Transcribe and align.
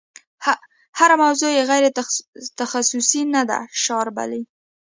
هره 0.99 1.15
موضوع 1.23 1.49
یې 1.57 1.63
غیر 1.69 1.83
تخصصي 2.59 3.21
نه 3.35 3.41
ده 3.49 3.59
شاربلې. 3.83 4.41